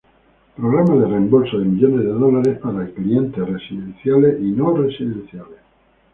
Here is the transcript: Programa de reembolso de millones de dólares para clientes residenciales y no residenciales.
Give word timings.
Programa 0.55 0.95
de 0.95 1.05
reembolso 1.09 1.59
de 1.59 1.65
millones 1.65 1.99
de 2.07 2.11
dólares 2.11 2.57
para 2.57 2.91
clientes 2.91 3.47
residenciales 3.47 4.39
y 4.39 4.49
no 4.49 4.75
residenciales. 4.75 5.59